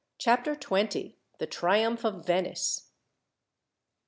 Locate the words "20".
0.55-1.15